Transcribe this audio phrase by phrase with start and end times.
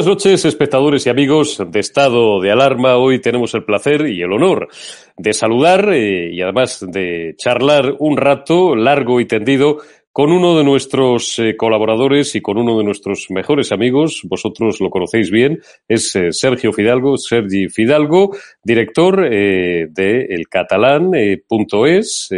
[0.00, 2.96] Buenas noches, espectadores y amigos de Estado de Alarma.
[2.96, 4.68] Hoy tenemos el placer y el honor
[5.18, 9.82] de saludar eh, y además de charlar un rato largo y tendido
[10.20, 14.90] con uno de nuestros eh, colaboradores y con uno de nuestros mejores amigos, vosotros lo
[14.90, 22.28] conocéis bien, es eh, Sergio Fidalgo, Sergi Fidalgo, director eh, de elcatalán.es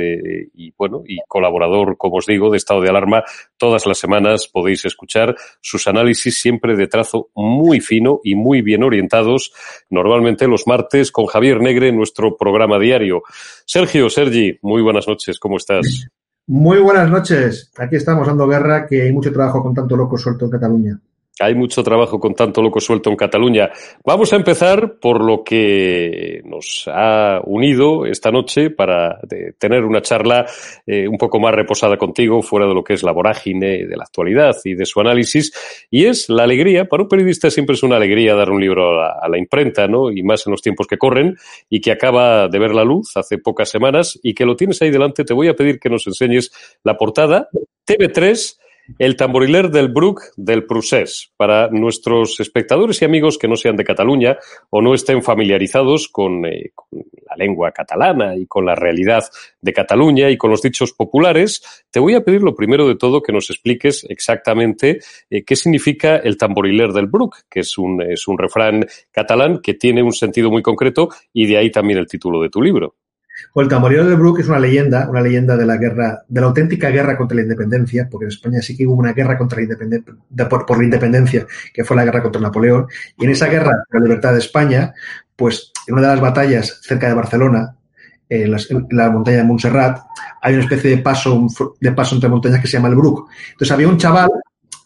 [0.54, 3.25] y bueno, y colaborador, como os digo, de Estado de Alarma.
[3.56, 8.84] Todas las semanas podéis escuchar sus análisis siempre de trazo muy fino y muy bien
[8.84, 9.53] orientados,
[9.91, 13.25] normalmente los martes con Javier Negre en nuestro programa diario.
[13.66, 16.06] Sergio, Sergi, muy buenas noches, ¿cómo estás?
[16.55, 17.73] Muy buenas noches.
[17.79, 21.01] Aquí estamos dando guerra, que hay mucho trabajo con tanto loco suelto en Cataluña.
[21.42, 23.70] Hay mucho trabajo con tanto loco suelto en Cataluña.
[24.04, 29.19] Vamos a empezar por lo que nos ha unido esta noche para
[29.58, 30.47] tener una charla
[30.86, 34.04] eh, un poco más reposada contigo, fuera de lo que es la vorágine de la
[34.04, 35.53] actualidad y de su análisis.
[35.91, 38.94] Y es la alegría, para un periodista siempre es una alegría dar un libro a
[38.94, 40.10] la, a la imprenta, ¿no?
[40.10, 41.36] Y más en los tiempos que corren
[41.69, 44.91] y que acaba de ver la luz hace pocas semanas y que lo tienes ahí
[44.91, 45.24] delante.
[45.24, 46.53] Te voy a pedir que nos enseñes
[46.84, 47.48] la portada.
[47.86, 48.59] TV3
[48.98, 51.32] el tamboriler del Bruc del Prusés.
[51.37, 54.38] Para nuestros espectadores y amigos que no sean de Cataluña
[54.70, 59.25] o no estén familiarizados con, eh, con, la lengua catalana y con la realidad
[59.60, 63.22] de Cataluña y con los dichos populares, te voy a pedir lo primero de todo
[63.22, 65.00] que nos expliques exactamente
[65.31, 69.75] eh, qué significa el tamboriler del Bruc, que es un, es un refrán catalán que
[69.75, 72.94] tiene un sentido muy concreto y de ahí también el título de tu libro.
[73.53, 76.47] Pues el tamborero de Brook es una leyenda, una leyenda de la guerra, de la
[76.47, 79.64] auténtica guerra contra la independencia, porque en España sí que hubo una guerra contra la
[79.64, 80.14] independencia,
[80.48, 82.86] por, la independencia, que fue la guerra contra Napoleón.
[83.19, 84.94] Y en esa guerra por la libertad de España,
[85.36, 87.76] pues en una de las batallas cerca de Barcelona,
[88.28, 89.98] en la, en la montaña de Montserrat,
[90.41, 91.47] hay una especie de paso,
[91.80, 93.28] de paso entre montañas que se llama el Brook.
[93.53, 94.30] Entonces había un chaval,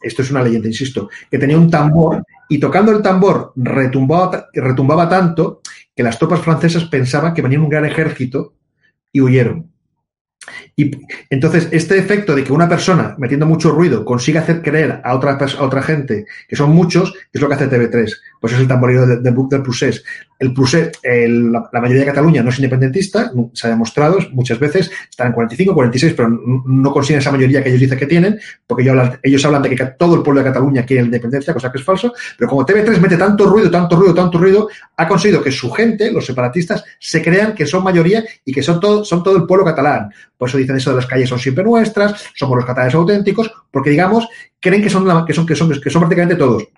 [0.03, 5.09] esto es una leyenda, insisto, que tenía un tambor y tocando el tambor retumbaba, retumbaba
[5.09, 5.61] tanto
[5.97, 8.55] que las tropas francesas pensaban que venía un gran ejército
[9.11, 9.73] y huyeron.
[10.79, 10.91] Y
[11.31, 15.39] entonces, este efecto de que una persona metiendo mucho ruido consiga hacer creer a otra,
[15.59, 18.13] otra gente que son muchos, es lo que hace TV3.
[18.39, 20.05] Pues es el tamborero del de, de, del Prusés.
[20.39, 25.29] El Prusés, la, mayoría de Cataluña no es independentista, se ha demostrado muchas veces, están
[25.29, 28.83] en 45, 46, pero no, no consiguen esa mayoría que ellos dicen que tienen, porque
[28.83, 31.73] ellos hablan, ellos hablan de que todo el pueblo de Cataluña quiere la independencia, cosa
[31.73, 34.69] que es falso, pero como TV3 mete tanto ruido, tanto ruido, tanto ruido,
[34.99, 38.79] ha conseguido que su gente, los separatistas, se crean que son mayoría y que son
[38.79, 40.11] todo, son todo el pueblo catalán.
[40.37, 43.91] Por eso dicen eso de las calles son siempre nuestras, somos los catalanes auténticos, porque
[43.91, 44.29] digamos,
[44.61, 46.69] creen que son, que son, que son, que son prácticamente todos.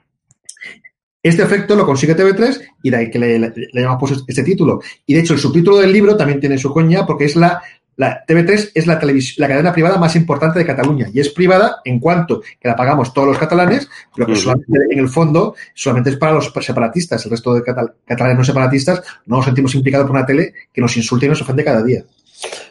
[1.20, 4.44] Este efecto lo consigue TV3 y de ahí que le, le, le llamamos pues este
[4.44, 4.80] título.
[5.04, 7.60] Y de hecho, el subtítulo del libro también tiene su coña porque es la,
[7.98, 11.98] la TV3 es la, la cadena privada más importante de Cataluña y es privada en
[11.98, 16.16] cuanto que la pagamos todos los catalanes, pero que solamente en el fondo solamente es
[16.16, 17.24] para los separatistas.
[17.24, 20.80] El resto de catal catalanes no separatistas no nos sentimos implicados por una tele que
[20.80, 22.04] nos insulta y nos ofende cada día.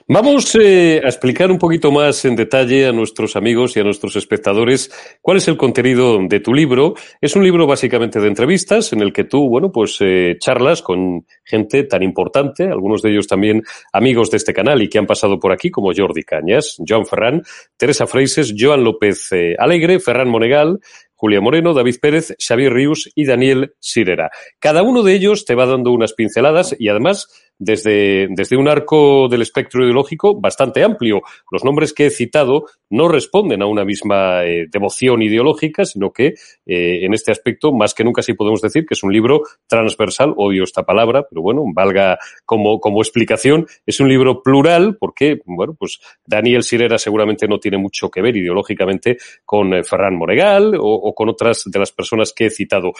[0.08, 4.16] Vamos eh, a explicar un poquito más en detalle a nuestros amigos y a nuestros
[4.16, 4.90] espectadores
[5.22, 6.94] cuál es el contenido de tu libro.
[7.20, 11.26] Es un libro básicamente de entrevistas en el que tú, bueno, pues eh, charlas con
[11.44, 15.40] gente tan importante, algunos de ellos también amigos de este canal y que han pasado
[15.40, 17.44] por aquí, como Jordi Cañas, Joan Ferran,
[17.76, 20.80] Teresa Freises, Joan López eh, Alegre, Ferran Monegal,
[21.18, 24.30] Julia Moreno, David Pérez, Xavier Rius y Daniel Sirera.
[24.60, 27.28] Cada uno de ellos te va dando unas pinceladas y además
[27.60, 31.22] desde, desde un arco del espectro ideológico bastante amplio.
[31.52, 36.28] Los nombres que he citado no responden a una misma eh, devoción ideológica, sino que
[36.66, 40.34] eh, en este aspecto, más que nunca sí podemos decir que es un libro transversal,
[40.38, 45.76] odio esta palabra, pero bueno, valga como, como explicación, es un libro plural porque, bueno,
[45.78, 51.14] pues Daniel Sirera seguramente no tiene mucho que ver ideológicamente con eh, Ferran Moregal o,
[51.14, 52.94] con otras de las personas que he citado.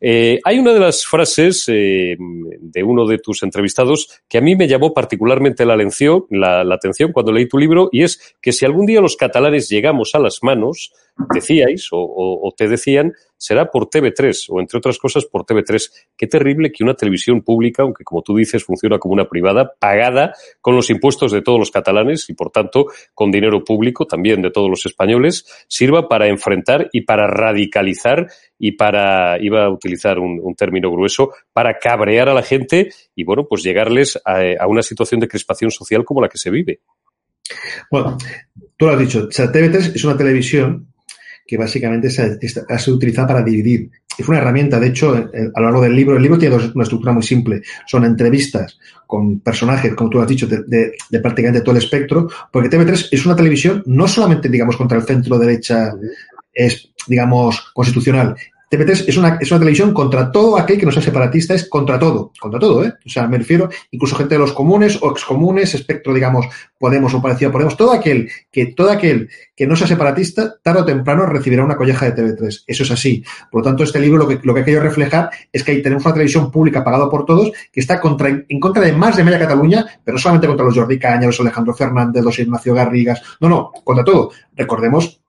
[0.00, 4.68] Eh, hay una de las frases de uno de tus entrevistados que a mí me
[4.68, 6.26] llamó particularmente la, atención,
[6.72, 10.18] atención cuando leí tu libro y es que si algún día los catalanes llegamos a
[10.18, 10.92] las manos,
[11.34, 15.90] decíais o, o te decían, será por TV3 o entre otras cosas por TV3.
[16.16, 20.32] Qué terrible que una televisión pública, aunque como tú dices funciona como una privada, pagada
[20.60, 24.52] con los impuestos de todos los catalanes y por tanto con dinero público también de
[24.52, 28.28] todos los españoles, sirva para enfrentar y para radicalizar
[28.60, 33.48] y para, iba a utilizar un, término grueso, para cabrear a la gente y bueno,
[33.48, 36.80] pues llegarles a, una situación de crispación social como la que se vive.
[37.90, 38.16] Bueno,
[38.76, 40.91] tú lo has dicho, o sea, TV3 es una televisión
[41.46, 43.90] que básicamente se, ha sido utilizada para dividir.
[44.18, 47.12] Fue una herramienta, de hecho, a lo largo del libro, el libro tiene una estructura
[47.12, 47.62] muy simple.
[47.86, 52.28] Son entrevistas con personajes, como tú has dicho, de, de, de prácticamente todo el espectro,
[52.50, 55.92] porque TV3 es una televisión no solamente, digamos, contra el centro derecha,
[56.52, 58.36] es, digamos, constitucional,
[58.72, 62.58] TV3 es una, televisión contra todo aquel que no sea separatista, es contra todo, contra
[62.58, 62.94] todo, ¿eh?
[63.04, 66.46] O sea, me refiero incluso gente de los comunes o excomunes, espectro, digamos,
[66.78, 70.80] Podemos o parecido a Podemos, todo aquel que, todo aquel que no sea separatista, tarde
[70.80, 72.64] o temprano recibirá una colleja de TV3.
[72.66, 73.22] Eso es así.
[73.50, 75.82] Por lo tanto, este libro lo que, lo que ha querido reflejar es que ahí
[75.82, 79.22] tenemos una televisión pública pagada por todos que está contra, en contra de más de
[79.22, 83.22] media Cataluña, pero no solamente contra los Jordi Caña, los Alejandro Fernández, los Ignacio Garrigas,
[83.38, 84.30] no, no, contra todo.
[84.56, 85.20] Recordemos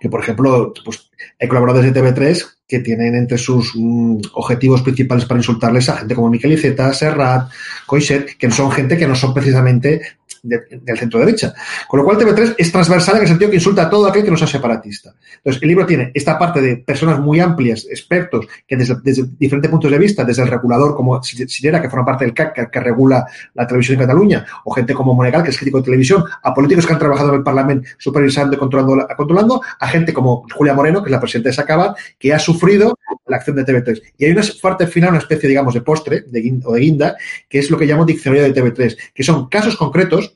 [0.00, 1.10] que, por ejemplo, pues,
[1.44, 6.14] hay colaboradores de TV3 que tienen entre sus mm, objetivos principales para insultarles a gente
[6.14, 7.50] como Miquel Iceta, Serrat,
[7.86, 10.00] Coixet, que son gente que no son precisamente
[10.44, 11.54] del centro derecha.
[11.88, 14.30] Con lo cual TV3 es transversal en el sentido que insulta a todo aquel que
[14.30, 15.14] no sea separatista.
[15.36, 18.96] Entonces, el libro tiene esta parte de personas muy amplias, expertos, que desde,
[19.38, 22.80] diferentes puntos de vista, desde el regulador como Sirera, que forma parte del CAC, que,
[22.80, 26.52] regula la televisión en Cataluña, o gente como Monegal, que es crítico de televisión, a
[26.52, 30.74] políticos que han trabajado en el Parlamento supervisando y controlando, controlando a gente como Julia
[30.74, 34.02] Moreno, que es la presidenta de Sacabat, que ha sufrido la acción de TV3.
[34.18, 37.16] Y hay una parte final, una especie, digamos, de postre de, o de guinda,
[37.48, 40.33] que es lo que llamo diccionario de TV3, que son casos concretos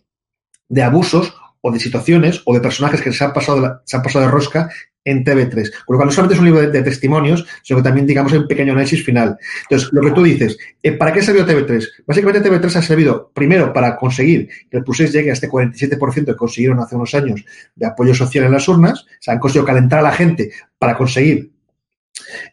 [0.68, 4.02] de abusos o de situaciones o de personajes que se han pasado de, se han
[4.02, 4.70] pasado de rosca
[5.04, 5.70] en TV3.
[5.86, 8.38] Con lo cual no solamente es un libro de, testimonios, sino que también, digamos, hay
[8.38, 9.38] un pequeño análisis final.
[9.62, 11.88] Entonces, lo que tú dices, eh, ¿para qué sirvió TV3?
[12.06, 16.36] Básicamente TV3 ha servido, primero, para conseguir que el PUSES llegue a este 47% que
[16.36, 17.44] consiguieron hace unos años
[17.74, 19.06] de apoyo social en las urnas.
[19.20, 21.50] se han conseguido calentar a la gente para conseguir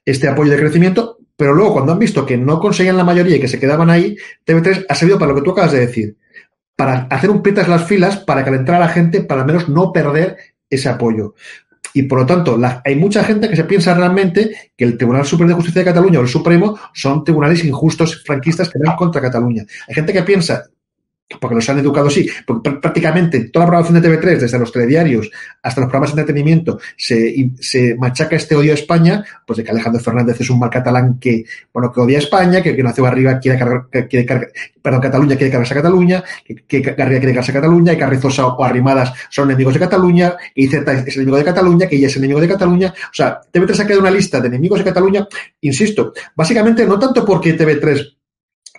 [0.05, 3.39] este apoyo de crecimiento, pero luego, cuando han visto que no conseguían la mayoría y
[3.41, 6.15] que se quedaban ahí, TV3 ha servido para lo que tú acabas de decir
[6.75, 9.91] para hacer un pietas las filas, para calentar a la gente, para al menos no
[9.91, 10.37] perder
[10.69, 11.35] ese apoyo.
[11.93, 15.49] Y por lo tanto, hay mucha gente que se piensa realmente que el Tribunal Supremo
[15.49, 19.65] de Justicia de Cataluña o el Supremo son tribunales injustos franquistas que van contra Cataluña.
[19.87, 20.65] Hay gente que piensa
[21.39, 22.29] porque los han educado así,
[22.81, 27.49] prácticamente toda la programación de TV3, desde los telediarios hasta los programas de entretenimiento, se,
[27.59, 31.17] se machaca este odio a España, pues de que Alejandro Fernández es un mal catalán
[31.19, 34.51] que, bueno, que odia a España, que, que nació arriba quiere cargar, quiere cargar,
[34.81, 38.45] perdón, Cataluña quiere cargarse a Cataluña, que, que Garriga quiere cargarse a Cataluña, y Carrizosa
[38.45, 42.17] o Arrimadas son enemigos de Cataluña, y Z es enemigo de Cataluña, que ella es
[42.17, 42.93] enemigo de Cataluña.
[43.05, 45.27] O sea, TV3 ha quedado una lista de enemigos de Cataluña,
[45.61, 48.14] insisto, básicamente no tanto porque TV3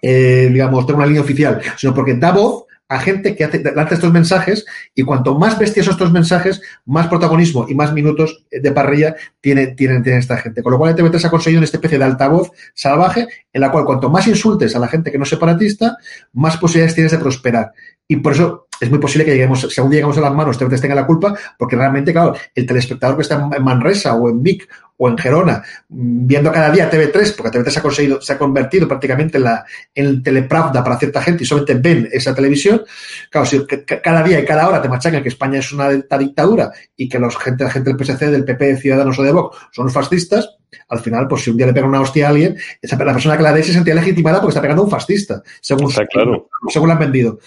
[0.03, 3.95] eh, digamos, tengo una línea oficial, sino porque da voz a gente que hace, lanza
[3.95, 8.73] estos mensajes y cuanto más bestias son estos mensajes, más protagonismo y más minutos de
[8.73, 10.63] parrilla tiene, tiene esta gente.
[10.63, 14.09] Con lo cual, TV3 ha conseguido una especie de altavoz salvaje en la cual cuanto
[14.09, 15.97] más insultes a la gente que no es separatista,
[16.33, 17.73] más posibilidades tienes de prosperar.
[18.09, 20.81] Y por eso es muy posible que lleguemos, si algún llegamos a las manos, TV3
[20.81, 24.69] tenga la culpa, porque realmente, claro, el telespectador que está en Manresa o en Vic
[24.99, 28.89] o en Gerona, viendo cada día TV3, porque TV3 se ha conseguido, se ha convertido
[28.89, 32.83] prácticamente en la en el telepravda para cierta gente y solamente ven esa televisión,
[33.31, 37.09] claro, si cada día y cada hora te machacan que España es una dictadura y
[37.09, 39.91] que los gente, la gente del PSC, del PP, de Ciudadanos o de Vox son
[39.91, 40.57] fascistas,
[40.89, 43.37] al final, pues si un día le pega una hostia a alguien, esa, la persona
[43.37, 46.49] que la dé se sentía legitimada porque está pegando a un fascista, según, claro.
[46.69, 47.39] según la han vendido.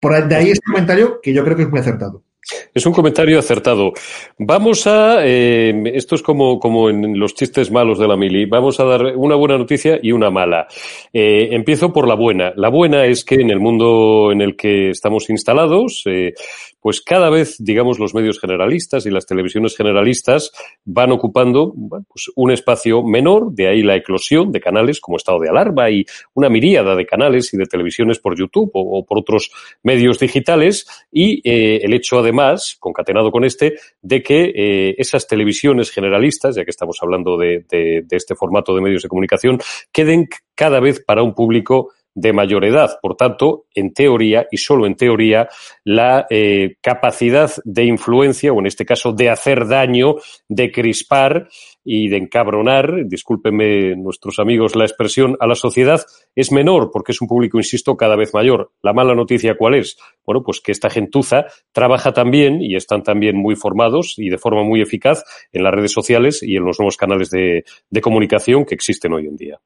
[0.00, 2.22] Por de ahí este comentario que yo creo que es muy acertado.
[2.72, 3.92] Es un comentario acertado.
[4.38, 8.80] Vamos a, eh, esto es como, como en los chistes malos de la mili, vamos
[8.80, 10.66] a dar una buena noticia y una mala.
[11.12, 12.52] Eh, empiezo por la buena.
[12.56, 16.34] La buena es que en el mundo en el que estamos instalados, eh,
[16.80, 20.52] pues cada vez, digamos, los medios generalistas y las televisiones generalistas
[20.84, 25.50] van ocupando pues un espacio menor, de ahí la eclosión de canales como Estado de
[25.50, 29.50] Alarma y una miríada de canales y de televisiones por YouTube o, por otros
[29.82, 32.37] medios digitales y el hecho además,
[32.78, 38.04] concatenado con este, de que eh, esas televisiones generalistas, ya que estamos hablando de, de
[38.10, 39.58] este formato de medios de comunicación,
[39.92, 41.90] queden cada vez para un público
[42.20, 42.98] de mayor edad.
[43.00, 45.48] Por tanto, en teoría, y solo en teoría,
[45.84, 50.16] la eh, capacidad de influencia, o en este caso de hacer daño,
[50.48, 51.48] de crispar
[51.90, 56.02] y de encabronar, discúlpenme nuestros amigos la expresión, a la sociedad,
[56.34, 58.72] es menor, porque es un público, insisto, cada vez mayor.
[58.82, 59.96] La mala noticia, ¿cuál es?
[60.26, 64.62] Bueno, pues que esta gentuza trabaja también y están también muy formados y de forma
[64.64, 67.64] muy eficaz en las redes sociales y en los nuevos canales de
[68.02, 69.58] comunicación que existen hoy en día.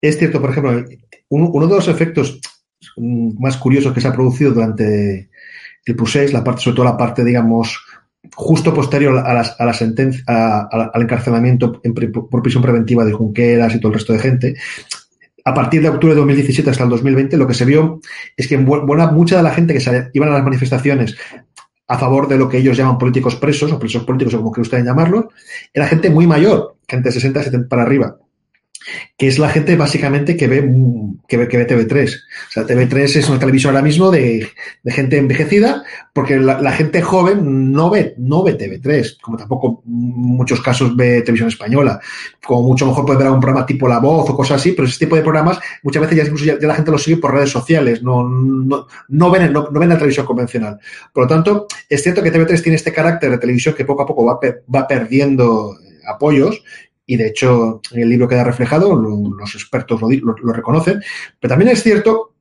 [0.00, 0.84] Es cierto, por ejemplo,
[1.28, 2.40] uno, de los efectos
[2.96, 5.30] más curiosos que se ha producido durante
[5.84, 7.78] el PUSES, la parte, sobre todo la parte, digamos,
[8.34, 11.80] justo posterior a, la, a la sentencia, al encarcelamiento
[12.30, 14.56] por prisión preventiva de Junqueras y todo el resto de gente,
[15.44, 18.00] a partir de octubre de 2017 hasta el 2020, lo que se vio
[18.36, 21.16] es que buena, mucha de la gente que se iban a las manifestaciones
[21.88, 24.60] a favor de lo que ellos llaman políticos presos o presos políticos o como que
[24.60, 25.30] ustedes llamarlo,
[25.74, 28.16] era gente muy mayor, gente de 60, 70 para arriba.
[29.16, 30.68] Que es la gente básicamente que ve,
[31.28, 32.16] que ve, que ve TV3.
[32.48, 34.48] O sea, TV3 es una televisión ahora mismo de,
[34.82, 35.84] de gente envejecida,
[36.14, 41.20] porque la, gente joven no ve, no ve TV3, como tampoco en muchos casos ve
[41.20, 42.00] televisión española.
[42.44, 44.98] Como mucho mejor puede ver algún programa tipo La Voz o cosas así, pero ese
[44.98, 48.02] tipo de programas muchas veces ya incluso ya, la gente los sigue por redes sociales,
[48.02, 50.78] no, no, no, ven, no, no ven la televisión convencional.
[51.12, 54.06] Por lo tanto, es cierto que TV3 tiene este carácter de televisión que poco a
[54.06, 54.40] poco va,
[54.74, 56.62] va perdiendo apoyos
[57.10, 61.02] y de hecho el libro queda reflejado, lo, los expertos lo, reconocen,
[61.40, 62.34] pero también es cierto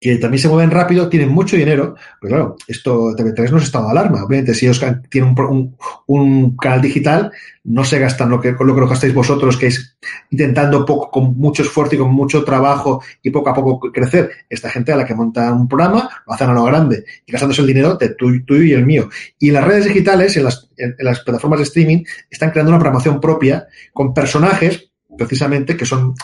[0.00, 3.86] que también se mueven rápido, tienen mucho dinero, pero claro, esto TV3 no es estado
[3.86, 4.22] de alarma.
[4.22, 5.76] Obviamente, si ellos tienen un,
[6.06, 7.32] un, canal digital,
[7.64, 9.96] no se gastan lo que, lo que lo gastáis vosotros, que es
[10.30, 14.30] intentando poco, con mucho esfuerzo y con mucho trabajo y poco a poco crecer.
[14.48, 17.62] Esta gente a la que monta un programa, lo hacen a lo grande y gastándose
[17.62, 19.08] el dinero de tuyo, y el mío.
[19.40, 23.20] Y las redes digitales, en las, en las plataformas de streaming, están creando una programación
[23.20, 26.14] propia con personajes precisamente que son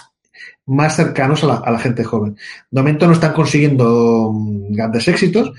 [0.67, 2.37] más cercanos a la, a la, gente joven.
[2.71, 5.53] De momento no están consiguiendo mm, grandes éxitos,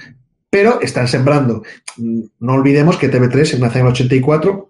[0.50, 1.64] pero están sembrando.
[1.98, 4.70] No olvidemos que TV3 nace en el 84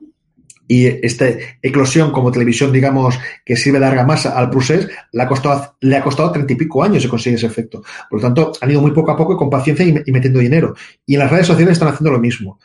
[0.68, 1.28] y esta
[1.62, 6.54] eclosión como televisión, digamos, que sirve de larga masa al procés, le ha costado, treinta
[6.54, 7.84] y pico años de conseguir ese efecto.
[8.10, 10.74] Por lo tanto, han ido muy poco a poco y con paciencia y metiendo dinero.
[11.06, 12.60] Y en las redes sociales están haciendo lo mismo.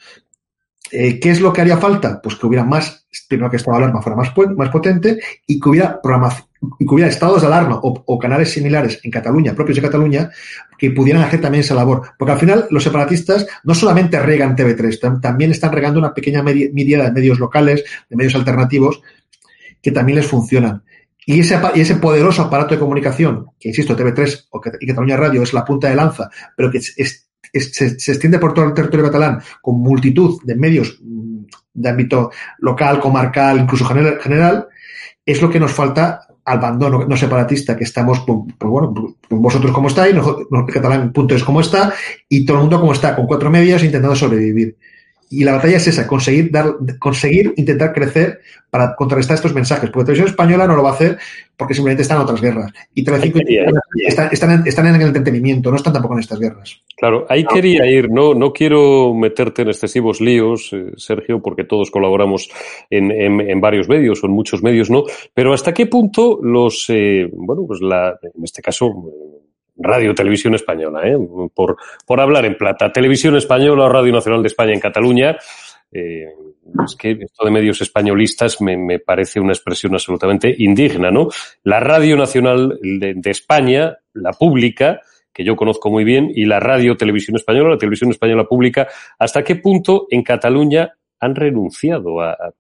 [0.92, 2.20] Eh, ¿Qué es lo que haría falta?
[2.20, 5.68] Pues que hubiera más, primero que estado de alarma fuera más, más potente y que
[5.68, 9.82] hubiera programación y que hubiera estados de alarma o, canales similares en Cataluña, propios de
[9.82, 10.30] Cataluña,
[10.76, 12.02] que pudieran hacer también esa labor.
[12.18, 17.04] Porque al final los separatistas no solamente regan TV3, también están regando una pequeña media
[17.04, 19.00] de medios locales, de medios alternativos,
[19.80, 20.82] que también les funcionan.
[21.24, 25.42] Y ese, y ese poderoso aparato de comunicación, que insisto, TV3 o y Cataluña Radio
[25.42, 29.06] es la punta de lanza, pero que es, se, se, extiende por todo el territorio
[29.06, 34.68] catalán con multitud de medios mm, de ámbito local, comarcal, incluso general,
[35.24, 39.40] es lo que nos falta al bando no, separatista que estamos, pues, pues bueno, pues
[39.40, 41.92] vosotros como estáis, nosotros, catalán punto es como está,
[42.28, 44.76] y todo el mundo como está, con cuatro medios intentando sobrevivir.
[45.32, 49.88] Y la batalla es esa, conseguir, dar, conseguir intentar crecer para contrarrestar estos mensajes.
[49.88, 51.18] Porque Televisión Española no lo va a hacer
[51.56, 52.72] porque simplemente están en otras guerras.
[52.94, 53.38] Y Telecinco
[54.08, 56.82] están, están, en, están en el entretenimiento, no están tampoco en estas guerras.
[56.96, 57.50] Claro, ahí no.
[57.50, 58.10] quería ir.
[58.10, 62.50] No, no quiero meterte en excesivos líos, eh, Sergio, porque todos colaboramos
[62.90, 65.04] en, en, en, varios medios o en muchos medios, ¿no?
[65.32, 68.92] Pero hasta qué punto los, eh, bueno, pues la, en este caso,
[69.82, 71.16] Radio Televisión Española, ¿eh?
[71.54, 72.92] por, por hablar en plata.
[72.92, 75.38] Televisión Española o Radio Nacional de España en Cataluña.
[75.90, 76.26] Eh,
[76.84, 81.28] es que esto de medios españolistas me, me, parece una expresión absolutamente indigna, ¿no?
[81.64, 85.00] La Radio Nacional de, España, la pública,
[85.32, 88.86] que yo conozco muy bien, y la Radio Televisión Española, la Televisión Española Pública,
[89.18, 92.52] ¿hasta qué punto en Cataluña han renunciado a, a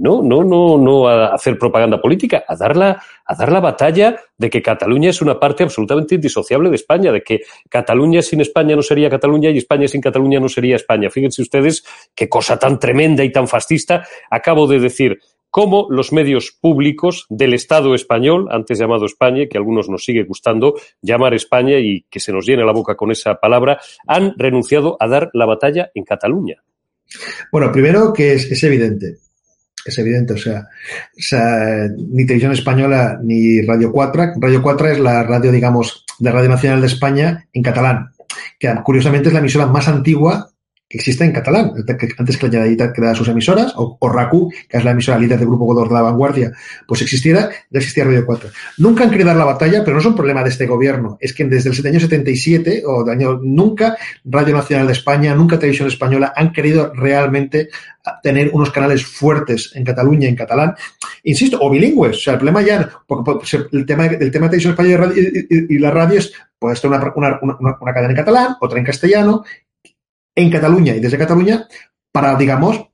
[0.00, 4.18] no, no, no, no a hacer propaganda política, a dar, la, a dar la batalla
[4.38, 8.74] de que Cataluña es una parte absolutamente indisociable de España, de que Cataluña sin España
[8.74, 11.10] no sería Cataluña y España sin Cataluña no sería España.
[11.10, 15.18] Fíjense ustedes qué cosa tan tremenda y tan fascista acabo de decir
[15.50, 20.24] cómo los medios públicos del Estado español, antes llamado España, que a algunos nos sigue
[20.24, 24.96] gustando llamar España y que se nos llene la boca con esa palabra, han renunciado
[24.98, 26.62] a dar la batalla en Cataluña.
[27.52, 29.16] Bueno, primero que es evidente,
[29.84, 30.68] es evidente, o sea,
[31.96, 34.34] ni Televisión Española ni Radio 4.
[34.38, 38.10] Radio 4 es la radio, digamos, de Radio Nacional de España en catalán,
[38.58, 40.50] que curiosamente es la emisora más antigua
[40.90, 41.72] que existe en catalán,
[42.18, 45.38] antes que la Generalitat creara sus emisoras, o, o RACU, que es la emisora líder
[45.38, 46.50] del Grupo Godor de la Vanguardia,
[46.84, 48.50] pues existiera, ya existía Radio 4.
[48.78, 51.32] Nunca han querido dar la batalla, pero no es un problema de este gobierno, es
[51.32, 55.86] que desde el año 77, o de año, nunca Radio Nacional de España, nunca Televisión
[55.86, 57.68] Española han querido realmente
[58.20, 60.74] tener unos canales fuertes en Cataluña, en catalán,
[61.22, 64.72] insisto, o bilingües, o sea, el problema ya, porque el tema, el tema de Televisión
[64.72, 68.16] Española y, y, y la radio es, puede estar una, una, una, una cadena en
[68.16, 69.44] catalán, otra en castellano,
[70.42, 71.66] en Cataluña y desde Cataluña
[72.12, 72.90] para, digamos,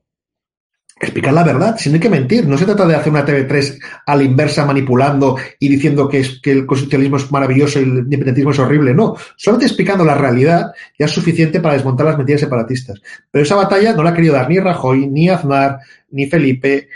[0.99, 2.47] explicar la verdad, si no hay que mentir.
[2.47, 6.41] No se trata de hacer una TV3 a la inversa manipulando y diciendo que, es,
[6.41, 8.95] que el constitucionalismo es maravilloso y el independentismo es horrible.
[8.95, 13.01] No, solamente explicando la realidad ya es suficiente para desmontar las mentiras separatistas.
[13.31, 16.89] Pero esa batalla no la ha querido dar ni Rajoy, ni Aznar, ni Felipe,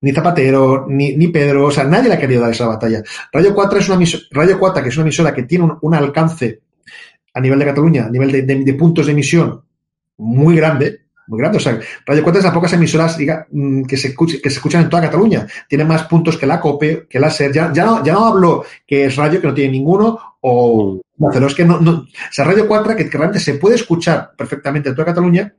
[0.00, 3.02] ni Zapatero, ni, Pedro, o sea, nadie le ha querido dar esa batalla.
[3.32, 5.94] Radio 4 es una emisora, Radio 4, que es una emisora que tiene un, un
[5.94, 6.60] alcance
[7.32, 9.62] a nivel de Cataluña, a nivel de puntos de emisión
[10.18, 11.58] muy grande, muy grande.
[11.58, 14.56] O sea, Radio 4 es de las pocas emisoras diga, mm, que, se que se
[14.56, 15.46] escuchan en toda Cataluña.
[15.68, 17.52] Tiene más puntos que la COPE, que la SER.
[17.52, 21.46] Ya, ya, no, ya no hablo que es radio que no tiene ninguno o no,
[21.46, 24.88] es que no, no, o sea, Radio 4 que, que realmente se puede escuchar perfectamente
[24.88, 25.54] en toda Cataluña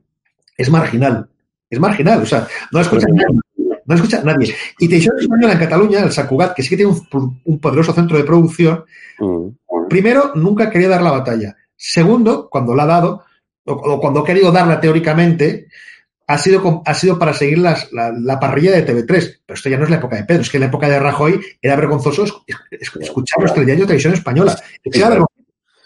[0.56, 1.28] es marginal.
[1.68, 2.22] Es marginal.
[2.22, 3.40] O sea, no la escuchan nadie.
[3.56, 4.54] no la escucha nadie.
[4.78, 6.92] Y Televisión Española en Cataluña, el Sacugat, que sí que tiene
[7.44, 8.84] un, poderoso centro de producción,
[9.18, 9.48] mm.
[9.88, 11.56] primero, nunca quería dar la batalla.
[11.76, 13.24] Segundo, cuando la ha dado,
[13.66, 15.68] o, cuando ha querido darla teóricamente,
[16.26, 19.40] ha sido, ha sido para seguir las, la, parrilla de TV3.
[19.46, 20.98] Pero esto ya no es la época de Pedro, es que en la época de
[20.98, 24.56] Rajoy era vergonzoso escuchar los telediarios de televisión española.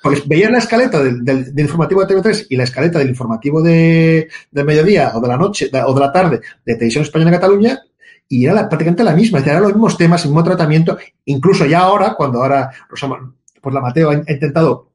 [0.02, 4.64] Porque veías la escaleta del, informativo de TV3 y la escaleta del informativo de, del
[4.64, 7.82] mediodía o de la noche o de la tarde de Televisión Española de Cataluña
[8.26, 12.14] y era prácticamente la misma, eran los mismos temas, el mismo tratamiento, incluso ya ahora,
[12.14, 14.89] cuando ahora pues la Mateo ha intentado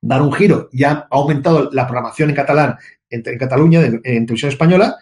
[0.00, 2.76] dar un giro y ha aumentado la programación en catalán
[3.10, 4.96] en, Cataluña, en, televisión española,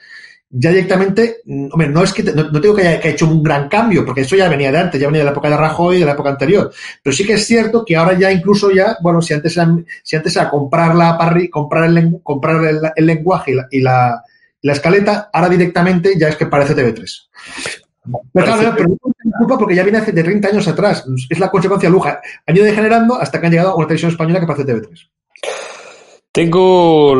[0.50, 3.68] ya directamente, mm, hombre, no es que, no, no tengo que haya, hecho un gran
[3.68, 6.06] cambio, porque eso ya venía de antes, ya venía de la época de Rajoy de
[6.06, 6.72] la época anterior.
[7.02, 10.16] Pero sí que es cierto que ahora ya incluso ya, bueno, si antes era, si
[10.16, 14.22] antes era comprar la parri, comprar el, comprar el, lenguaje y la, y la,
[14.62, 17.28] la, escaleta, ahora directamente ya es que parece TV3.
[18.32, 21.04] Pero claro, pero culpa porque ya viene hace de 30 años atrás.
[21.28, 22.20] Es la consecuencia luja.
[22.46, 25.08] Han ido degenerando hasta que han llegado a una televisión española que parece TV3.
[26.34, 27.14] Tengo,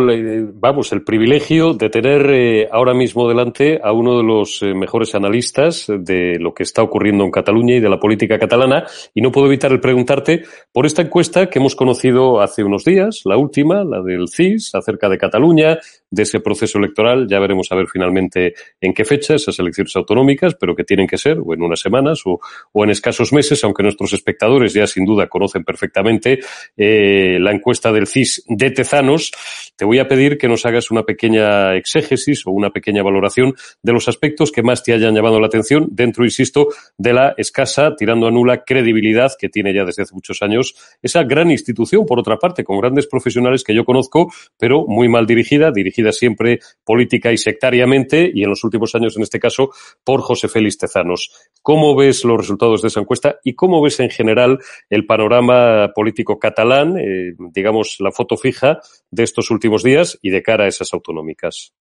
[0.54, 5.14] vamos, el privilegio de tener eh, ahora mismo delante a uno de los eh, mejores
[5.14, 9.30] analistas de lo que está ocurriendo en Cataluña y de la política catalana y no
[9.30, 13.84] puedo evitar el preguntarte por esta encuesta que hemos conocido hace unos días, la última,
[13.84, 15.78] la del CIS, acerca de Cataluña,
[16.14, 17.26] de ese proceso electoral.
[17.28, 21.18] Ya veremos a ver finalmente en qué fecha esas elecciones autonómicas, pero que tienen que
[21.18, 22.40] ser o en unas semanas o,
[22.84, 26.40] en escasos meses, aunque nuestros espectadores ya sin duda conocen perfectamente
[26.76, 29.32] eh, la encuesta del CIS de Tezanos.
[29.76, 33.92] Te voy a pedir que nos hagas una pequeña exégesis o una pequeña valoración de
[33.92, 38.26] los aspectos que más te hayan llamado la atención dentro, insisto, de la escasa, tirando
[38.26, 42.36] a nula credibilidad que tiene ya desde hace muchos años esa gran institución, por otra
[42.36, 47.38] parte, con grandes profesionales que yo conozco, pero muy mal dirigida, dirigida siempre política y
[47.38, 49.70] sectariamente, y en los últimos años, en este caso,
[50.04, 51.30] por José Félix Tezanos.
[51.62, 54.58] ¿Cómo ves los resultados de esa encuesta y cómo ves en general
[54.90, 58.78] el panorama político catalán, eh, digamos, la foto fija
[59.10, 61.72] de estos últimos días y de cara a esas autonómicas?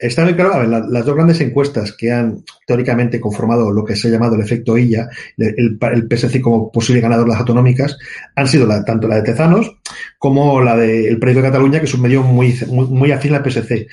[0.00, 3.94] Está muy claro, a ver, las dos grandes encuestas que han teóricamente conformado lo que
[3.94, 7.98] se ha llamado el efecto ILLA, el, PSC como posible ganador de las autonómicas,
[8.34, 9.76] han sido la, tanto la de Tezanos
[10.18, 13.88] como la del Proyecto de Cataluña, que es un medio muy, muy, afín al PSC.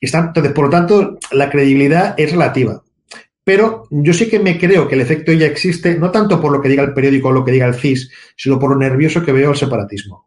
[0.00, 2.82] entonces, por lo tanto, la credibilidad es relativa.
[3.44, 6.60] Pero yo sí que me creo que el efecto ILLA existe, no tanto por lo
[6.60, 9.30] que diga el periódico o lo que diga el CIS, sino por lo nervioso que
[9.30, 10.25] veo el separatismo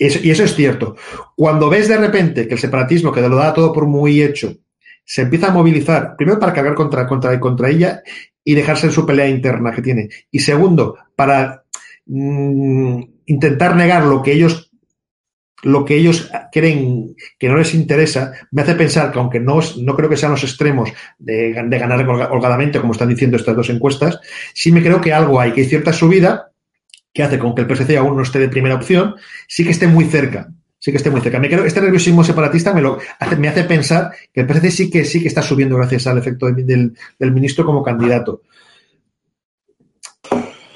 [0.00, 0.96] y eso es cierto.
[1.36, 4.56] Cuando ves de repente que el separatismo, que lo da todo por muy hecho,
[5.04, 8.02] se empieza a movilizar, primero para cargar contra, contra, contra ella
[8.42, 10.08] y dejarse en su pelea interna que tiene.
[10.30, 11.64] Y segundo, para
[12.06, 14.70] mm, intentar negar lo que ellos
[15.62, 19.94] lo que ellos creen que no les interesa, me hace pensar que aunque no, no
[19.94, 24.20] creo que sean los extremos de, de ganar holgadamente, como están diciendo estas dos encuestas,
[24.54, 26.49] sí me creo que algo hay, que hay cierta subida
[27.12, 29.14] que hace con que el PSC aún no esté de primera opción,
[29.48, 30.48] sí que esté muy cerca.
[30.78, 31.38] Sí que esté muy cerca.
[31.38, 34.90] Me creo, este nerviosismo separatista me, lo hace, me hace pensar que el PSC sí
[34.90, 38.42] que, sí que está subiendo gracias al efecto del, ministro como candidato.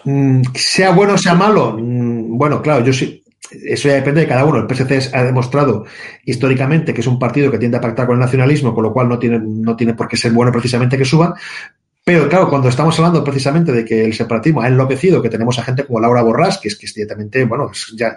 [0.05, 4.27] Mm, sea bueno o sea malo, mm, bueno, claro, yo sí, eso ya depende de
[4.27, 4.59] cada uno.
[4.59, 5.87] El PSC ha demostrado
[6.27, 9.09] históricamente que es un partido que tiende a pactar con el nacionalismo, con lo cual
[9.09, 11.33] no tiene, no tiene por qué ser bueno precisamente que suban,
[12.05, 15.62] pero claro, cuando estamos hablando precisamente de que el separatismo ha enloquecido, que tenemos a
[15.62, 18.14] gente como Laura Borrás, que es que es directamente, bueno, es ya,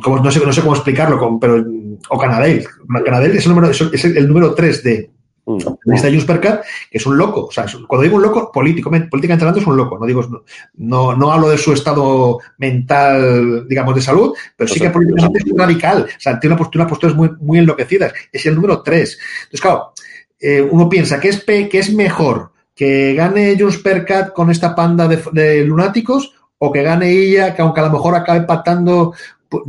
[0.00, 1.64] como, no, sé, no sé cómo explicarlo, pero,
[2.08, 2.64] o Canadell.
[3.04, 5.10] Canadell es el número, es el número 3 de,
[5.46, 5.92] mm.
[5.92, 7.46] esta Juspercat, que es un loco.
[7.46, 9.98] O sea, cuando digo un loco, político, políticamente hablando es un loco.
[9.98, 14.90] No digo, no, no hablo de su estado mental, digamos, de salud, pero sí que
[14.90, 16.02] políticamente es radical.
[16.02, 18.12] O sea, tiene una postura, posturas muy, muy enloquecidas.
[18.30, 19.18] Es el número 3.
[19.42, 19.92] Entonces, claro,
[20.38, 25.06] eh, uno piensa que es, que es mejor que gane Jules Percat con esta panda
[25.06, 29.12] de, lunáticos o que gane ella, que aunque a lo mejor acabe patando.
[29.46, 29.64] Pues,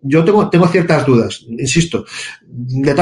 [0.00, 2.06] yo tengo, tengo ciertas dudas, insisto.
[2.42, 2.96] De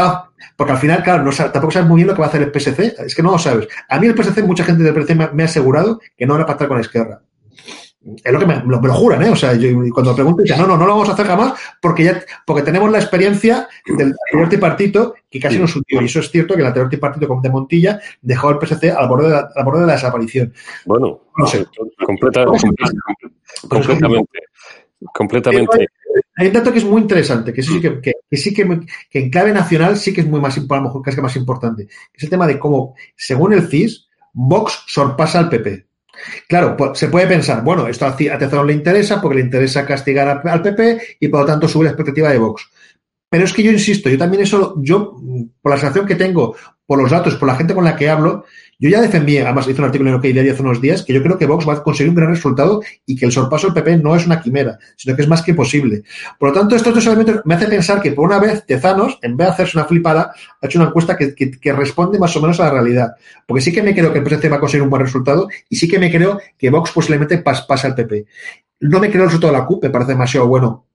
[0.57, 2.97] porque al final, claro, tampoco sabes muy bien lo que va a hacer el PSC.
[3.07, 3.69] Es que no lo sabes.
[3.89, 6.47] A mí el PSC, mucha gente del PSC me, ha asegurado que no van a
[6.47, 7.23] pactar con la izquierda.
[8.25, 9.31] Es lo que me, lo, juran, ¿eh?
[9.31, 12.23] O sea, yo, cuando pregunto, no, no, no lo vamos a hacer jamás porque ya,
[12.47, 16.01] porque tenemos la experiencia del anterior tripartito que casi nos hundió.
[16.01, 19.29] Y eso es cierto que el anterior tripartito de Montilla dejó al PSC al borde
[19.29, 20.53] de la, al borde de la desaparición.
[20.85, 21.67] Bueno, no sé.
[22.05, 22.75] completamente.
[25.15, 25.89] Completamente.
[26.37, 28.65] Hay un dato que es muy interesante, que sí que, que, sí que,
[29.11, 31.89] que, en clave nacional sí que es muy más, a lo mejor casi más importante.
[32.13, 35.88] Es el tema de cómo, según el CIS, Vox sorpasa al PP.
[36.49, 40.43] Claro, pues, se puede pensar, bueno, esto a Tezanos le interesa porque le interesa castigar
[40.45, 42.69] al PP y por lo tanto sube la expectativa de Vox.
[43.31, 45.17] Pero es que yo insisto, yo también eso, yo,
[45.61, 48.45] por la sensación que tengo, por los datos, por la gente con la que hablo,
[48.81, 51.37] yo ya defendí, además hice un artículo en OK hace unos días, que yo creo
[51.37, 54.15] que Vox va a conseguir un gran resultado y que el sorpaso del PP no
[54.15, 56.05] es una quimera, sino que es más que posible.
[56.39, 59.37] Por lo tanto, estos dos elementos me hace pensar que por una vez Tezanos, en
[59.37, 62.61] vez de hacerse una flipada, ha hecho una encuesta que, que, responde más o menos
[62.61, 63.15] a la realidad.
[63.47, 65.75] Porque sí que me creo que el PSC va a conseguir un buen resultado y
[65.75, 68.27] sí que me creo que Vox posiblemente pase al PP.
[68.81, 70.87] No me creo el resultado de la CUP, me parece demasiado bueno,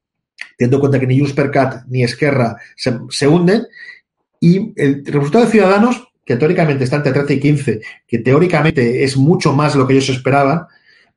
[0.58, 3.68] teniendo en cuenta que ni Junts Cat ni Esquerra se, se hunden.
[4.40, 9.18] Y el resultado de Ciudadanos, que teóricamente está entre 13 y 15, que teóricamente es
[9.18, 10.68] mucho más lo que ellos esperaban,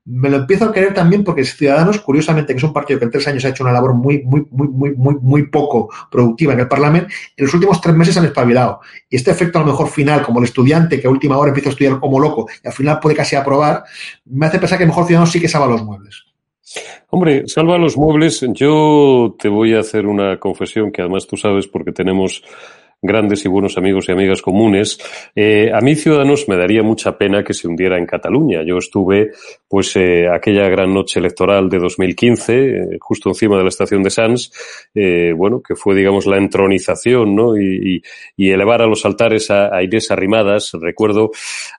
[0.06, 3.10] me lo empiezo a creer también porque Ciudadanos, curiosamente, que es un partido que en
[3.10, 6.60] tres años ha hecho una labor muy, muy, muy, muy, muy, muy poco productiva en
[6.60, 8.80] el Parlamento, en los últimos tres meses han espabilado.
[9.10, 11.70] Y este efecto a lo mejor final, como el estudiante que a última hora empieza
[11.70, 13.82] a estudiar como loco y al final puede casi aprobar,
[14.26, 16.24] me hace pensar que mejor Ciudadanos sí que salva los muebles.
[17.08, 18.44] Hombre, salva los muebles.
[18.52, 22.42] Yo te voy a hacer una confesión que además tú sabes porque tenemos
[23.02, 24.98] grandes y buenos amigos y amigas comunes.
[25.35, 28.62] Eh, a mí, Ciudadanos, me daría mucha pena que se hundiera en Cataluña.
[28.64, 29.32] Yo estuve,
[29.68, 34.11] pues, eh, aquella gran noche electoral de 2015, eh, justo encima de la estación de
[34.11, 34.50] Sants,
[34.94, 37.56] eh, bueno, que fue, digamos, la entronización, ¿no?
[37.56, 38.02] Y, y,
[38.37, 40.72] y elevar a los altares a, a, Inés Arrimadas.
[40.80, 41.30] Recuerdo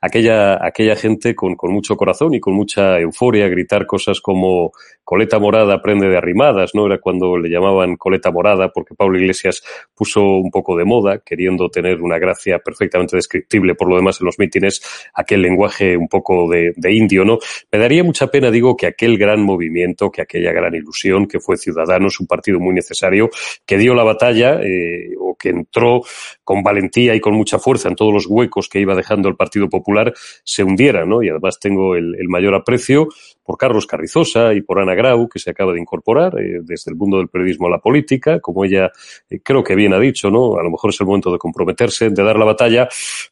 [0.02, 4.72] aquella, aquella gente con, con mucho corazón y con mucha euforia gritar cosas como
[5.04, 6.86] Coleta Morada aprende de Arrimadas, ¿no?
[6.86, 9.64] Era cuando le llamaban Coleta Morada porque Pablo Iglesias
[9.96, 14.26] puso un poco de moda queriendo tener una gracia perfectamente descriptible por lo demás en
[14.26, 14.82] los mítines,
[15.14, 17.40] aquel lenguaje un poco de, indio, ¿no?
[17.72, 21.58] Me daría mucha pena, digo, que aquel gran movimiento, que aquella gran ilusión que fue
[21.58, 23.30] Ciudadanos, un partido muy necesario,
[23.66, 26.02] que dio la batalla eh, o que entró
[26.44, 29.70] con valentía y con mucha fuerza en todos los huecos que iba dejando el Partido
[29.70, 31.22] Popular, se hundiera, ¿no?
[31.24, 33.10] Y además tengo el mayor aprecio
[33.48, 36.98] por Carlos Carrizosa y por Ana Grau, que se acaba de incorporar eh, desde el
[36.98, 38.92] mundo del periodismo a la política, como ella
[39.30, 40.58] eh, creo que bien ha dicho, ¿no?
[40.60, 42.90] A lo mejor es el momento de comprometerse, de dar la batalla,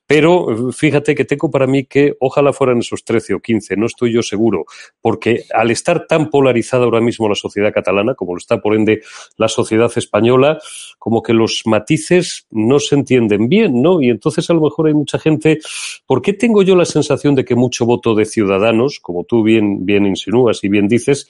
[0.08, 4.14] pero fíjate que tengo para mí que ojalá fueran esos 13 o 15, no estoy
[4.14, 4.64] yo seguro,
[5.02, 9.02] porque al estar tan polarizada ahora mismo la sociedad catalana, como lo está por ende
[9.36, 10.60] la sociedad española,
[10.98, 14.02] como que los matices no se entienden bien, ¿no?
[14.02, 15.60] Y entonces a lo mejor hay mucha gente,
[16.06, 19.86] ¿por qué tengo yo la sensación de que mucho voto de ciudadanos, como tú bien,
[19.86, 21.28] bien insinúas y bien dices,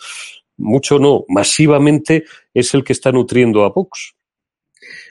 [0.58, 4.16] mucho no, masivamente es el que está nutriendo a Vox.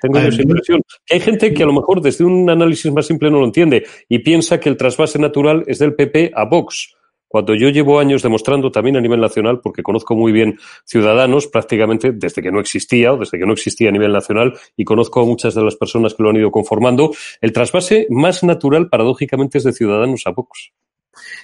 [0.01, 0.83] Tengo esa impresión.
[1.11, 4.21] Hay gente que a lo mejor desde un análisis más simple no lo entiende y
[4.21, 6.95] piensa que el trasvase natural es del PP a Vox.
[7.35, 12.13] Cuando yo llevo años demostrando también a nivel nacional, porque conozco muy bien ciudadanos prácticamente
[12.13, 15.25] desde que no existía o desde que no existía a nivel nacional y conozco a
[15.25, 19.65] muchas de las personas que lo han ido conformando, el trasvase más natural paradójicamente es
[19.65, 20.71] de ciudadanos a Vox.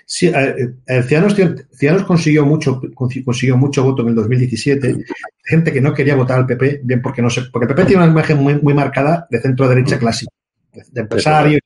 [0.06, 1.35] Sí, eh, eh, Ciudadanos,
[1.72, 4.96] Ciudadanos, consiguió mucho, consiguió mucho voto en el 2017.
[5.44, 8.02] Gente que no quería votar al PP, bien porque no sé, porque el PP tiene
[8.02, 10.33] una imagen muy, muy marcada de centro derecha clásico,
[10.72, 11.59] de, de empresario.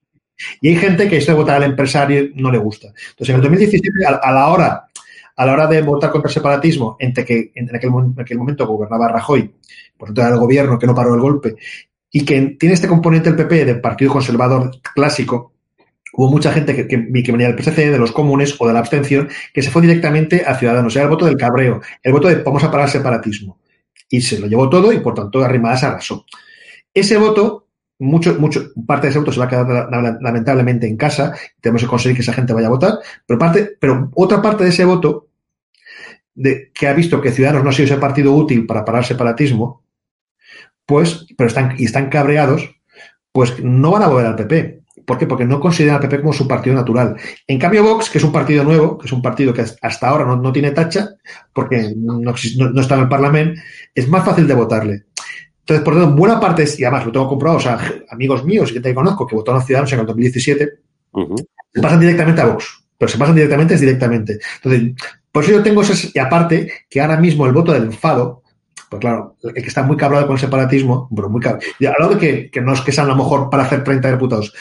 [0.61, 2.89] Y hay gente que esto de votar al empresario no le gusta.
[2.89, 4.89] Entonces, en el 2017, a, a la hora
[5.37, 8.67] a la hora de votar contra el separatismo, entre que en aquel, en aquel momento
[8.67, 9.53] gobernaba Rajoy,
[9.97, 11.57] por tanto era el gobierno que no paró el golpe,
[12.11, 15.54] y que tiene este componente el PP del Partido Conservador clásico,
[16.17, 18.79] hubo mucha gente que, que, que, venía del PSC, de los comunes o de la
[18.79, 20.95] abstención, que se fue directamente a Ciudadanos.
[20.95, 23.59] Era el voto del cabreo, el voto de vamos a parar separatismo.
[24.09, 26.25] Y se lo llevó todo y por tanto Arrimadas arrasó.
[26.93, 29.89] Ese voto, mucho, mucho, parte de ese voto se va a quedar
[30.21, 31.35] lamentablemente en casa.
[31.61, 32.99] Tenemos que conseguir que esa gente vaya a votar.
[33.27, 35.29] Pero, parte, pero otra parte de ese voto,
[36.35, 39.83] de, que ha visto que Ciudadanos no ha sido ese partido útil para parar separatismo,
[40.87, 42.77] pues, pero están, y están cabreados,
[43.33, 45.27] pues no van a volver al PP ¿Por qué?
[45.27, 47.17] Porque no considera al PP como su partido natural.
[47.47, 50.25] En cambio, Vox, que es un partido nuevo, que es un partido que hasta ahora
[50.25, 51.11] no, no tiene tacha,
[51.53, 52.35] porque no, no,
[52.73, 53.61] no, está en el Parlamento,
[53.95, 55.05] es más fácil de votarle.
[55.61, 57.79] Entonces, por tanto, buena parte, y además lo tengo comprobado, o sea,
[58.11, 60.71] amigos míos y que te conozco que votaron a Ciudadanos en el 2017,
[61.13, 61.47] uh -huh.
[61.73, 62.85] se pasan directamente a Vox.
[62.97, 64.39] Pero se pasan directamente es directamente.
[64.63, 64.93] Entonces,
[65.33, 68.44] por eso yo tengo ese, y aparte, que ahora mismo el voto del enfado,
[68.95, 71.67] pues claro, el que está muy cabrado con el separatismo, pero muy cabrado.
[71.81, 74.13] Y lo de que, que no es que sean a lo mejor para hacer 30
[74.13, 74.55] diputados,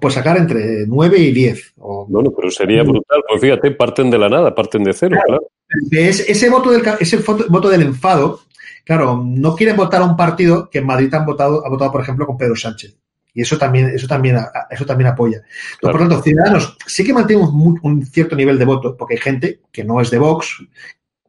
[0.00, 1.74] pues sacar entre 9 y 10.
[1.80, 2.06] O...
[2.08, 5.42] Bueno, pero sería brutal, pues fíjate, parten de la nada, parten de cero, claro.
[5.68, 6.08] claro.
[6.08, 8.40] Es, ese, voto del, ese voto del enfado,
[8.86, 12.00] claro, no quieren votar a un partido que en Madrid han votado, ha votado, por
[12.00, 12.96] ejemplo, con Pedro Sánchez.
[13.34, 14.38] Y eso también, eso también,
[14.70, 15.38] eso también apoya.
[15.38, 15.92] Entonces, claro.
[15.92, 19.20] Por lo tanto, Ciudadanos sí que mantiene un, un, cierto nivel de voto, porque hay
[19.20, 20.64] gente que no es de Vox,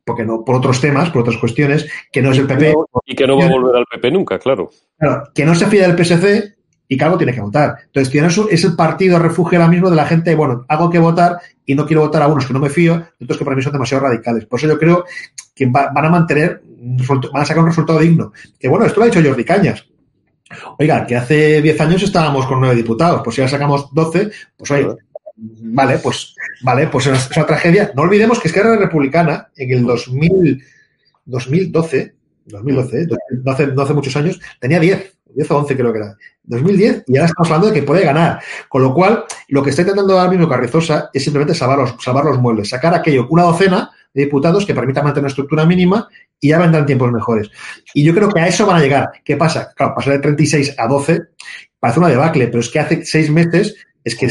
[0.05, 2.75] porque no, por otros temas, por otras cuestiones, que no es el PP.
[3.05, 4.69] Y que no va a volver al PP nunca, claro.
[4.97, 6.55] Claro, que no se fía del PSC
[6.87, 7.77] y que algo tiene que votar.
[7.85, 11.39] Entonces, Ciudadanos es el partido refugio ahora mismo de la gente, bueno, hago que votar
[11.65, 13.73] y no quiero votar a unos que no me fío, otros que para mí son
[13.73, 14.45] demasiado radicales.
[14.45, 15.05] Por eso yo creo
[15.55, 18.31] que va, van a mantener, van a sacar un resultado digno.
[18.59, 19.85] Que bueno, esto lo ha dicho Jordi Cañas.
[20.77, 24.71] Oiga, que hace 10 años estábamos con nueve diputados, pues si ya sacamos 12, pues
[24.71, 24.87] oye,
[25.35, 27.91] vale, pues vale, pues es una tragedia.
[27.95, 30.63] No olvidemos que Esquerra Republicana en el 2000,
[31.25, 33.07] 2012, 2012,
[33.43, 35.15] no hace, no hace muchos años, tenía 10.
[35.35, 38.39] 10 o 11 creo que era, 2010, y ahora estamos hablando de que puede ganar.
[38.69, 42.25] Con lo cual, lo que está intentando ahora mismo Carrizosa es simplemente salvar los, salvar
[42.25, 46.07] los muebles, sacar aquello, una docena de diputados que permitan mantener una estructura mínima
[46.39, 47.49] y ya vendrán tiempos mejores.
[47.93, 49.09] Y yo creo que a eso van a llegar.
[49.23, 49.73] ¿Qué pasa?
[49.75, 51.21] Claro, pasar de 36 a 12
[51.79, 54.27] parece una debacle, pero es que hace seis meses es que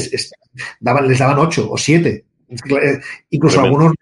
[0.80, 2.24] daban, les daban 8 o 7.
[2.48, 3.92] Eh, incluso algunos.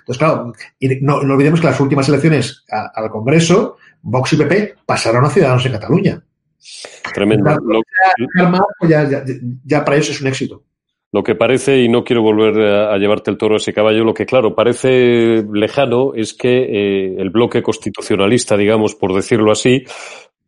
[0.00, 5.24] Entonces, claro, y no, olvidemos que las últimas elecciones al Congreso, Vox y PP pasaron
[5.24, 6.22] a Ciudadanos en Cataluña.
[7.12, 7.58] Tremendo.
[8.78, 8.90] Pues
[9.64, 10.62] ya, para eso es un éxito.
[11.10, 14.14] Lo que parece, y no quiero volver a, llevarte el toro a ese caballo, lo
[14.14, 19.84] que claro parece lejano es que eh, el bloque constitucionalista, digamos, por decirlo así,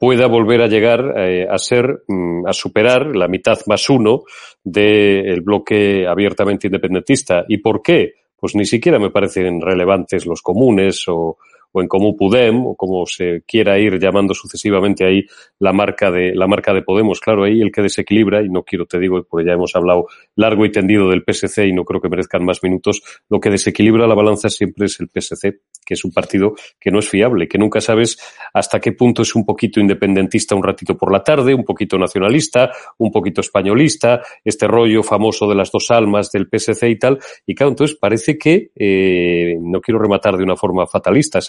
[0.04, 4.24] pueda volver a llegar eh, a ser, mm, a superar la mitad más uno
[4.62, 7.46] del bloque abiertamente independentista.
[7.48, 8.12] ¿Y por qué?
[8.36, 11.38] Pues ni siquiera me parecen relevantes los comunes o,
[11.76, 15.26] o en Comú Pudem, o como se quiera ir llamando sucesivamente ahí
[15.58, 17.18] la marca de, la marca de Podemos.
[17.18, 20.06] Claro, ahí el que desequilibra, y no quiero, te digo, porque ya hemos hablado
[20.36, 24.06] largo y tendido del PSC y no creo que merezcan más minutos, lo que desequilibra
[24.06, 27.58] la balanza siempre es el PSC, que es un partido que no es fiable, que
[27.58, 28.18] nunca sabes
[28.52, 32.70] hasta qué punto es un poquito independentista un ratito por la tarde, un poquito nacionalista,
[32.98, 37.18] un poquito españolista, este rollo famoso de las dos almas del PSC y tal.
[37.46, 41.40] Y claro, entonces parece que, eh, no quiero rematar de una forma fatalista,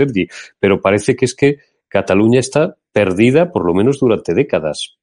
[0.59, 4.97] pero parece que es que Cataluña está perdida por lo menos durante décadas.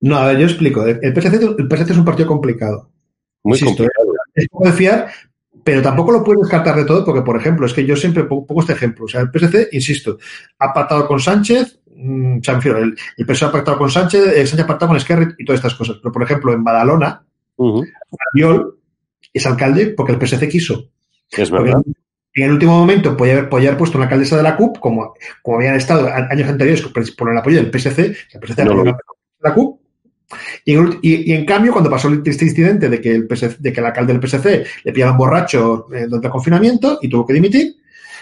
[0.00, 0.84] No, a ver, yo explico.
[0.84, 2.90] El PSC, es un partido complicado.
[3.42, 4.12] Muy complicado.
[4.34, 5.08] Es poco de fiar,
[5.64, 8.60] pero tampoco lo puedes descartar de todo porque, por ejemplo, es que yo siempre pongo
[8.60, 9.06] este ejemplo.
[9.06, 10.18] O sea, el PSC, insisto,
[10.58, 14.46] ha pactado con Sánchez, mm, o sea, el, el PSC ha pactado con Sánchez, el
[14.46, 15.96] Sánchez ha pactado con Esquerra y todas estas cosas.
[16.02, 17.24] Pero, por ejemplo, en Badalona,
[17.56, 17.82] uh
[19.30, 20.90] es alcalde porque el PSC quiso.
[21.30, 21.82] Es verdad
[22.42, 25.76] en el último momento podía haber, puesto una alcaldesa de la CUP, como, como habían
[25.76, 26.82] estado años anteriores
[27.16, 28.94] por el apoyo del PSC, el PSC de
[29.40, 29.80] la CUP.
[30.64, 34.12] Y en, cambio, cuando pasó el triste incidente de que el, de que el alcalde
[34.12, 37.76] del PSC le pillaban borracho eh, durante el confinamiento y tuvo que dimitir,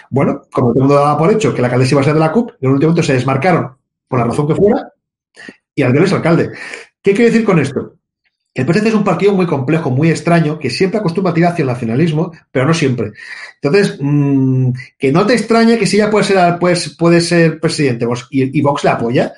[0.09, 2.19] bueno, como todo el mundo daba por hecho que la alcaldesa iba a ser de
[2.21, 3.75] la CUP, en el último momento se desmarcaron
[4.07, 4.89] por la razón que fuera
[5.75, 6.51] y al es alcalde.
[7.01, 7.97] ¿Qué quiere decir con esto?
[8.57, 11.61] El PSC es un partido muy complejo, muy extraño, que siempre acostumbra a tirar hacia
[11.61, 13.11] el nacionalismo, pero no siempre.
[13.61, 18.07] Entonces, mm, que no te extrañe que si ya puede ser, pues, puede ser presidente
[18.31, 19.33] y, Vox le apoya,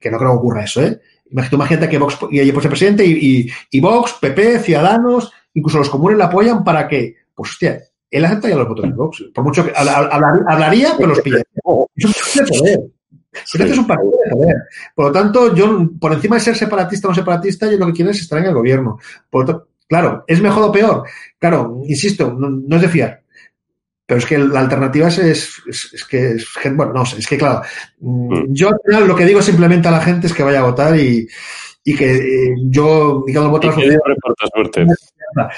[0.00, 1.00] que no creo que ocurra eso, ¿eh?
[1.30, 6.24] Imagínate que Vox y puede ser presidente y, Vox, PP, Ciudadanos, incluso los comunes le
[6.24, 9.24] apoyan para que, pues hostia, él ya los votos de Vox.
[9.32, 11.38] Por mucho que hablaría, pero los pilla.
[11.94, 12.95] Eso es poder.
[13.44, 14.56] Este es un partido de poder.
[14.94, 17.92] Por lo tanto, yo, por encima de ser separatista o no separatista, yo lo que
[17.92, 18.98] quiero es estar en el gobierno.
[19.30, 21.04] Por claro, ¿es mejor o peor?
[21.38, 23.22] Claro, insisto, no, es de fiar.
[24.06, 27.62] Pero es que la alternativa es, es, que, es, bueno, no sé, es que claro,
[27.98, 28.44] mm.
[28.50, 30.96] yo al final lo que digo simplemente a la gente es que vaya a votar
[30.96, 31.26] y,
[31.82, 35.50] y que eh, yo, digamos, la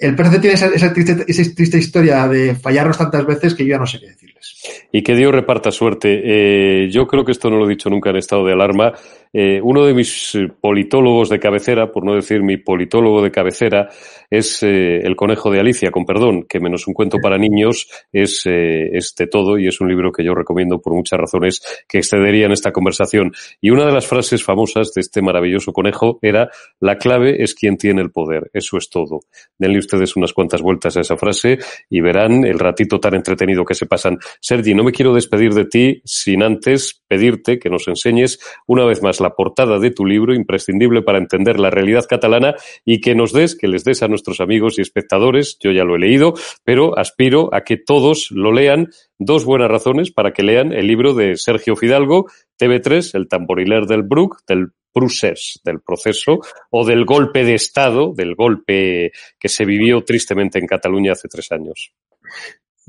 [0.00, 4.00] el PRC tiene esa, triste, historia de fallarnos tantas veces que yo ya no sé
[4.00, 4.88] qué decirles.
[4.90, 6.22] Y que Dios reparta suerte.
[6.24, 8.94] Eh, yo creo que esto no lo he dicho nunca en estado de alarma.
[9.32, 13.88] Eh, uno de mis eh, politólogos de cabecera, por no decir mi politólogo de cabecera,
[14.28, 18.42] es eh, El conejo de Alicia, con perdón, que menos un cuento para niños es,
[18.46, 22.46] eh, de todo y es un libro que yo recomiendo por muchas razones que excedería
[22.46, 23.32] en esta conversación.
[23.60, 27.76] Y una de las frases famosas de este maravilloso conejo era la clave es quien
[27.76, 28.50] tiene el poder.
[28.52, 29.20] Eso es todo.
[29.58, 33.74] Denle ustedes unas cuantas vueltas a esa frase y verán el ratito tan entretenido que
[33.74, 34.18] se pasan.
[34.40, 39.02] Sergi, no me quiero despedir de ti sin antes pedirte que nos enseñes una vez
[39.02, 42.54] más la portada de tu libro, imprescindible para entender la realidad catalana,
[42.84, 45.96] y que nos des, que les des a nuestros amigos y espectadores, yo ya lo
[45.96, 48.88] he leído, pero aspiro a que todos lo lean.
[49.18, 52.26] Dos buenas razones para que lean el libro de Sergio Fidalgo,
[52.58, 58.34] TV3, El tamboriler del Brook, del procés, del proceso o del golpe de Estado, del
[58.34, 61.92] golpe que se vivió tristemente en Cataluña hace tres años.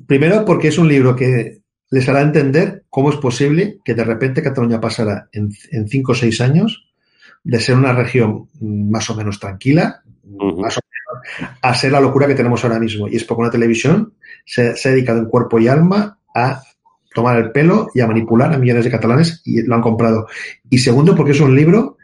[0.07, 1.61] Primero, porque es un libro que
[1.91, 5.51] les hará entender cómo es posible que de repente Cataluña pasara en,
[5.87, 6.87] cinco o seis años
[7.43, 12.27] de ser una región más o menos tranquila, más o menos, a ser la locura
[12.27, 13.09] que tenemos ahora mismo.
[13.09, 14.13] Y es porque una televisión
[14.45, 16.61] se, ha dedicado en cuerpo y alma a
[17.13, 20.27] tomar el pelo y a manipular a millones de catalanes y lo han comprado.
[20.69, 21.97] Y segundo, porque es un libro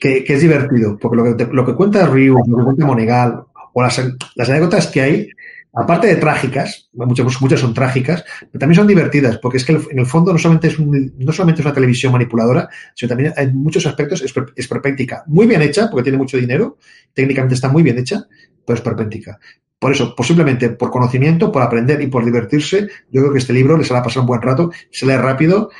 [0.00, 3.82] que, es divertido, porque lo que, lo que cuenta Río, lo que cuenta Monegal, o
[3.82, 4.00] las,
[4.36, 5.28] las anécdotas que hay
[5.76, 10.06] aparte de trágicas, muchas, son trágicas, pero también son divertidas, porque es que en el
[10.06, 14.22] fondo no solamente es, no solamente es una televisión manipuladora, sino también en muchos aspectos
[14.22, 15.22] es, es perpéntica.
[15.26, 16.78] Muy bien hecha, porque tiene mucho dinero,
[17.12, 18.26] técnicamente está muy bien hecha,
[18.66, 19.38] pero es perpéntica.
[19.78, 23.76] Por eso, posiblemente por conocimiento, por aprender y por divertirse, yo creo que este libro
[23.76, 25.70] les hará pasar un buen rato, se lee rápido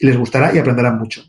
[0.00, 1.22] les gustará y aprenderán mucho.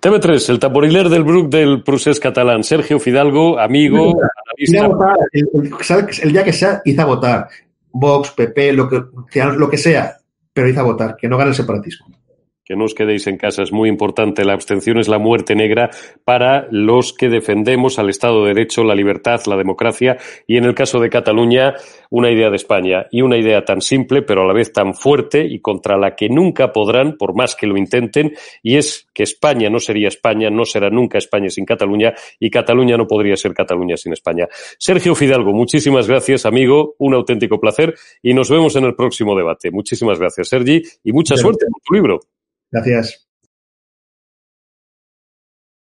[0.00, 4.20] TV3, el tamboriler del Brook del Prusés catalán, Sergio Fidalgo, amigo,
[4.56, 7.48] el, día que sea, hizo a votar.
[7.94, 9.02] Vox, PP, lo que,
[9.56, 10.16] lo que sea,
[10.52, 12.06] pero hizo a votar, que no gane el separatismo
[12.72, 13.62] que no os quedéis en casa.
[13.62, 14.46] Es muy importante.
[14.46, 15.90] La abstención es la muerte negra
[16.24, 20.74] para los que defendemos al Estado de Derecho, la libertad, la democracia y, en el
[20.74, 21.74] caso de Cataluña,
[22.08, 25.44] una idea de España y una idea tan simple, pero a la vez tan fuerte
[25.46, 28.32] y contra la que nunca podrán, por más que lo intenten,
[28.62, 32.96] y es que España no sería España, no será nunca España sin Cataluña y Cataluña
[32.96, 34.48] no podría ser Cataluña sin España.
[34.78, 36.94] Sergio Fidalgo, muchísimas gracias, amigo.
[36.96, 39.70] Un auténtico placer y nos vemos en el próximo debate.
[39.70, 42.20] Muchísimas gracias, Sergi, y mucha suerte con tu libro.
[42.72, 43.28] Gracias.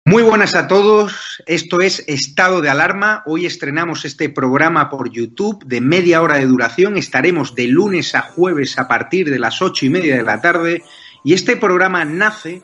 [0.05, 3.23] Muy buenas a todos, esto es Estado de Alarma.
[3.25, 6.97] Hoy estrenamos este programa por YouTube de media hora de duración.
[6.97, 10.83] Estaremos de lunes a jueves a partir de las ocho y media de la tarde.
[11.23, 12.61] Y este programa nace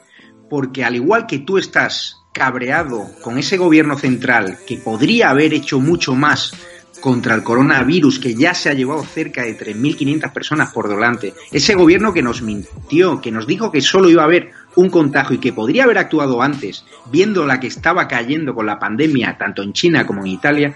[0.50, 5.80] porque al igual que tú estás cabreado con ese gobierno central que podría haber hecho
[5.80, 6.52] mucho más
[7.00, 11.76] contra el coronavirus que ya se ha llevado cerca de 3.500 personas por delante, ese
[11.76, 15.40] gobierno que nos mintió, que nos dijo que solo iba a haber un contagio y
[15.40, 19.74] que podría haber actuado antes, viendo la que estaba cayendo con la pandemia tanto en
[19.74, 20.76] China como en Italia,